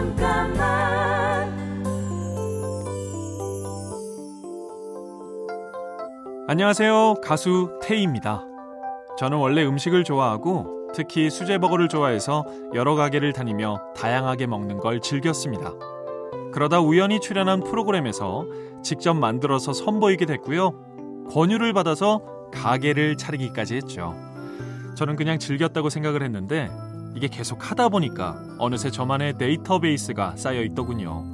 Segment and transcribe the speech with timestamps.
[0.00, 1.50] 잠깐만
[6.48, 7.16] 안녕하세요.
[7.22, 8.42] 가수 태희입니다.
[9.18, 15.74] 저는 원래 음식을 좋아하고 특히 수제버거를 좋아해서 여러 가게를 다니며 다양하게 먹는 걸 즐겼습니다.
[16.52, 18.46] 그러다 우연히 출연한 프로그램에서
[18.82, 21.26] 직접 만들어서 선보이게 됐고요.
[21.30, 22.22] 권유를 받아서
[22.52, 24.14] 가게를 차리기까지 했죠.
[24.96, 26.70] 저는 그냥 즐겼다고 생각을 했는데
[27.14, 31.24] 이게 계속 하다 보니까 어느새 저만의 데이터베이스가 쌓여 있더군요.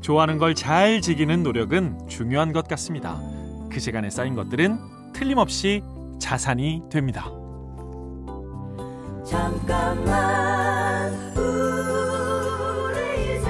[0.00, 3.20] 좋아하는 걸 잘 지키는 노력은 중요한 것 같습니다.
[3.70, 4.78] 그 시간에 쌓인 것들은
[5.12, 5.82] 틀림없이
[6.20, 7.24] 자산이 됩니다.
[9.24, 13.48] 잠깐만 우리 이제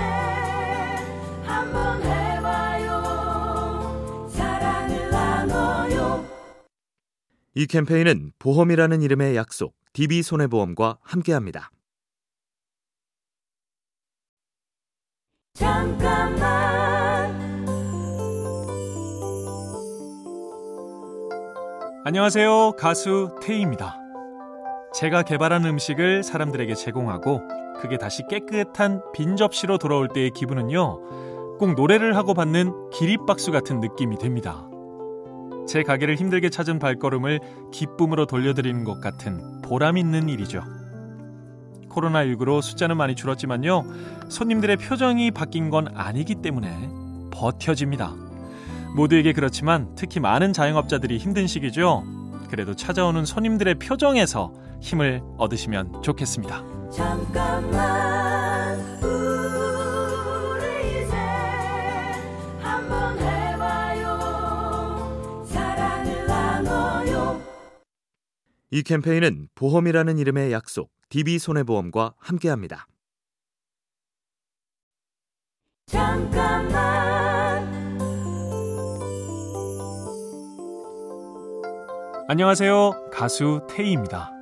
[1.44, 3.02] 한번 해봐요
[4.30, 6.24] 사랑을 나눠요
[7.54, 11.70] 이 캠페인은 보험이라는 이름의 약속, DB손해보험과 함께합니다.
[15.54, 16.46] 잠깐만
[22.04, 22.72] 안녕하세요.
[22.72, 23.96] 가수 태희입니다.
[24.94, 27.40] 제가 개발한 음식을 사람들에게 제공하고
[27.80, 31.56] 그게 다시 깨끗한 빈 접시로 돌아올 때의 기분은요.
[31.58, 34.68] 꼭 노래를 하고 받는 기립박수 같은 느낌이 됩니다.
[35.66, 37.40] 제 가게를 힘들게 찾은 발걸음을
[37.72, 40.62] 기쁨으로 돌려드리는 것 같은 보람 있는 일이죠.
[41.90, 43.84] 코로나19로 숫자는 많이 줄었지만요.
[44.28, 46.88] 손님들의 표정이 바뀐 건 아니기 때문에
[47.32, 48.14] 버텨집니다.
[48.94, 52.04] 모두에게 그렇지만 특히 많은 자영업자들이 힘든 시기죠.
[52.48, 56.62] 그래도 찾아오는 손님들의 표정에서 힘을 얻으시면 좋겠습니다.
[56.92, 58.15] 잠깐만
[68.70, 72.86] 이 캠페인은 보험이라는 이름의 약속, DB손해보험과 함께합니다.
[75.86, 76.76] 잠깐만
[82.28, 83.10] 안녕하세요.
[83.12, 84.32] 가수 태희입니다.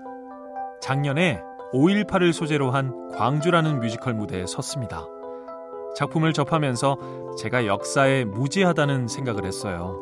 [0.81, 1.43] 작년에
[1.75, 5.05] 5.18을 소재로 한 광주라는 뮤지컬 무대에 섰습니다.
[5.95, 10.01] 작품을 접하면서 제가 역사에 무지하다는 생각을 했어요.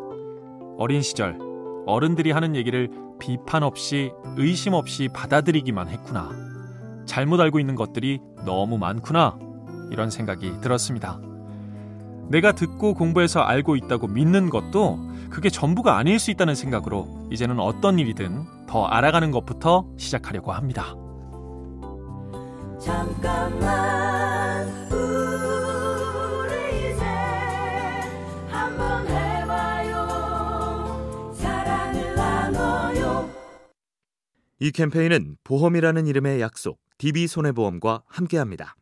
[0.79, 1.52] 어린 시절
[1.87, 6.31] 어른들이 하는 얘기를 비판 없이 의심 없이 받아들이기만 했구나.
[7.07, 9.39] 잘못 알고 있는 것들이 너무 많구나.
[9.91, 11.21] 이런 생각이 들었습니다.
[12.29, 14.99] 내가 듣고 공부해서 알고 있다고 믿는 것도
[15.29, 20.95] 그게 전부가 아닐 수 있다는 생각으로 이제는 어떤 일이든 더 알아가는 것부터 시작하려고 합니다.
[22.79, 24.02] 잠깐만
[34.63, 38.77] 이 캠페인은 보험이라는 이름의 약속, DB손해보험과 함께합니다.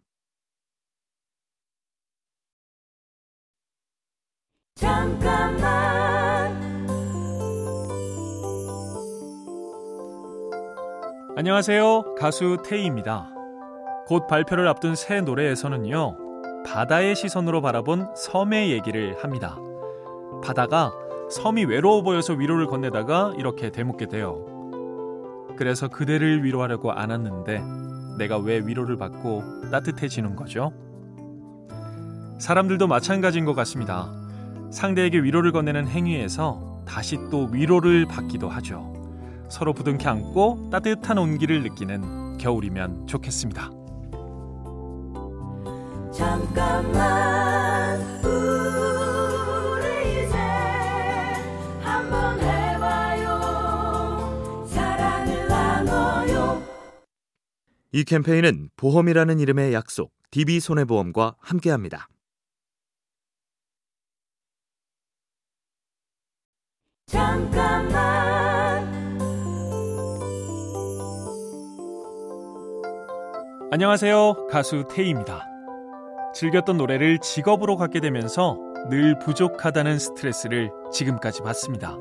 [4.75, 5.63] 잠깐만
[11.35, 12.17] 안녕하세요.
[12.17, 13.31] 가수 태희입니다.
[14.07, 19.57] 곧 발표를 앞둔 새 노래에서는요, 바다의 시선으로 바라본 섬의 얘기를 합니다.
[20.45, 20.93] 바다가
[21.31, 24.59] 섬이 외로워 보여서 위로를 건네다가 이렇게 되묻게 돼요.
[25.60, 27.62] 그래서 그대를 위로하려고 안았는데
[28.16, 30.72] 내가 왜 위로를 받고 따뜻해지는 거죠?
[32.38, 34.10] 사람들도 마찬가지인 것 같습니다.
[34.71, 38.91] 상대에게 위로를 건네는 행위에서 다시 또 위로를 받기도 하죠.
[39.50, 43.71] 서로 부둥켜 안고 따뜻한 온기를 느끼는 겨울이면 좋겠습니다.
[46.10, 47.30] 잠깐만
[57.93, 62.09] 이 캠페인은 보험이라는 이름의 약속, DB손해보험과 함께합니다.
[67.06, 67.91] 잠깐만
[73.73, 74.47] 안녕하세요.
[74.49, 75.47] 가수 태희입니다.
[76.33, 78.57] 즐겼던 노래를 직업으로 갖게 되면서
[78.89, 81.97] 늘 부족하다는 스트레스를 지금까지 받습니다.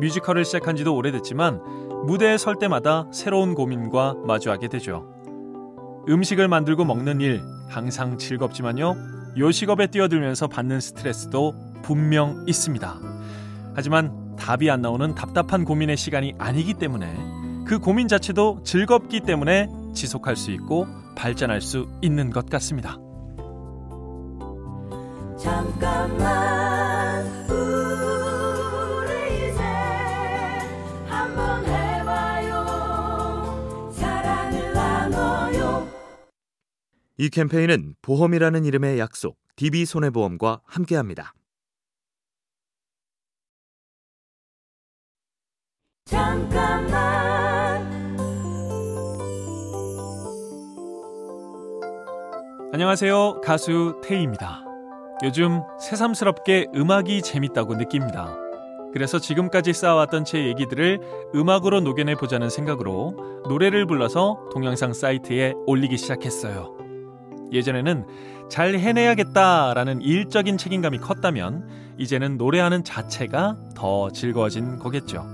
[0.00, 1.60] 뮤지컬을 시작한 지도 오래됐지만
[2.06, 5.06] 무대에 설 때마다 새로운 고민과 마주하게 되죠.
[6.08, 8.94] 음식을 만들고 먹는 일 항상 즐겁지만요.
[9.38, 13.00] 요식업에 뛰어들면서 받는 스트레스도 분명 있습니다.
[13.74, 17.06] 하지만 답이 안 나오는 답답한 고민의 시간이 아니기 때문에
[17.66, 20.86] 그 고민 자체도 즐겁기 때문에 지속할 수 있고
[21.16, 22.98] 발전할 수 있는 것 같습니다.
[25.38, 26.53] 잠깐만
[37.16, 41.32] 이 캠페인은 보험이라는 이름의 약속, DB손해보험과 함께합니다.
[46.06, 46.94] 잠깐만
[52.72, 53.40] 안녕하세요.
[53.42, 54.64] 가수 태희입니다.
[55.22, 58.36] 요즘 새삼스럽게 음악이 재밌다고 느낍니다.
[58.92, 66.83] 그래서 지금까지 쌓아왔던 제 얘기들을 음악으로 녹여내 보자는 생각으로 노래를 불러서 동영상 사이트에 올리기 시작했어요.
[67.52, 68.04] 예전에는
[68.50, 71.68] 잘 해내야겠다라는 일적인 책임감이 컸다면
[71.98, 75.26] 이제는 노래하는 자체가 더 즐거워진 거겠죠.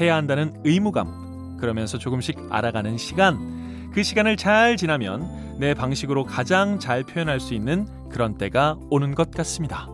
[0.00, 7.02] 해야 한다는 의무감, 그러면서 조금씩 알아가는 시간, 그 시간을 잘 지나면 내 방식으로 가장 잘
[7.02, 9.88] 표현할 수 있는 그런 때가 오는 것 같습니다.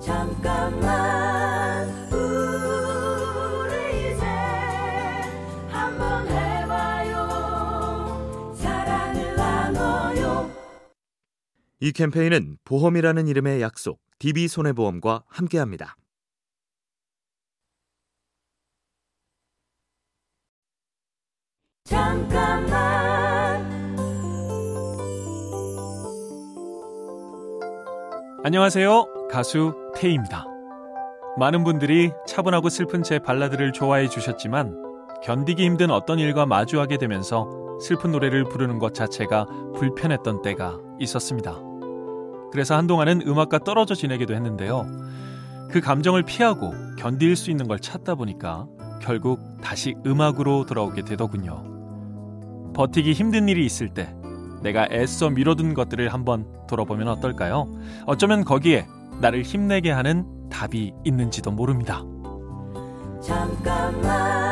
[0.00, 1.21] 잠깐만
[11.82, 15.96] 이 캠페인은 보험이라는 이름의 약속, DB손해보험과 함께합니다.
[21.84, 22.70] 잠깐만
[28.44, 29.28] 안녕하세요.
[29.28, 30.46] 가수 태희입니다.
[31.36, 34.76] 많은 분들이 차분하고 슬픈 제 발라드를 좋아해 주셨지만
[35.24, 37.50] 견디기 힘든 어떤 일과 마주하게 되면서
[37.80, 41.71] 슬픈 노래를 부르는 것 자체가 불편했던 때가 있었습니다.
[42.52, 44.86] 그래서 한동안은 음악과 떨어져 지내기도 했는데요.
[45.70, 48.66] 그 감정을 피하고 견딜 수 있는 걸 찾다 보니까
[49.00, 52.72] 결국 다시 음악으로 돌아오게 되더군요.
[52.74, 54.14] 버티기 힘든 일이 있을 때
[54.62, 57.66] 내가 애써 미뤄둔 것들을 한번 돌아보면 어떨까요?
[58.06, 58.86] 어쩌면 거기에
[59.20, 62.02] 나를 힘내게 하는 답이 있는지도 모릅니다.
[63.20, 64.51] 잠깐만